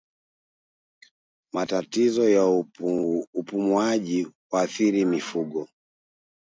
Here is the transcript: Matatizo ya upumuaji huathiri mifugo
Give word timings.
Matatizo 1.53 2.29
ya 2.29 2.45
upumuaji 3.35 4.27
huathiri 4.51 5.05
mifugo 5.05 5.67